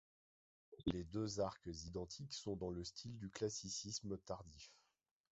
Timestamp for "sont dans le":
2.33-2.83